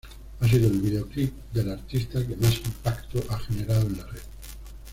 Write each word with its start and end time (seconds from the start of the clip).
Ha 0.39 0.47
sido 0.47 0.67
el 0.67 0.79
videoclip 0.81 1.31
del 1.53 1.69
artista 1.69 2.25
que 2.25 2.35
más 2.35 2.57
impacto 2.65 3.23
a 3.29 3.37
generado 3.37 3.85
en 3.85 3.97
la 3.99 4.07
red. 4.07 4.21